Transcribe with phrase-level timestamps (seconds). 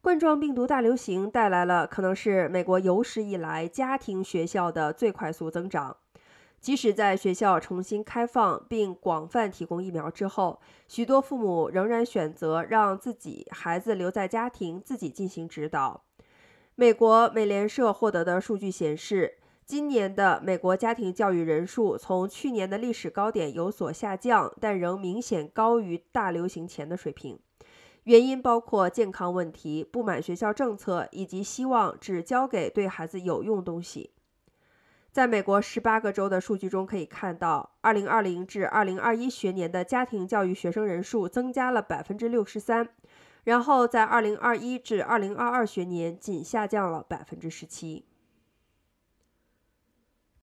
[0.00, 5.96] 冠状病毒大流行带来了可能是美国有史以来家庭学校的最快速增长。
[6.60, 16.04] 即使在学校重新开放并广泛提供疫苗之后，许多父母仍然选择让自己孩子留在家庭自己进行指导。
[16.74, 19.34] 美国美联社获得的数据显示，
[19.66, 27.38] 今年的美国家庭教育人数从去年的历史高点有所下降，但仍明显高于大流行前的水平。
[28.08, 34.12] 原因包括健康问题、不满学校政策以及希望只交给对孩子有用东西。
[35.12, 42.88] 在美国十八个州的数据中可以看到，二零二零至二零二一学年的家庭教育学生人数增加了百分之六十三，
[43.44, 48.06] 然后在二零二一至二零二二学年仅下降了百分之十七。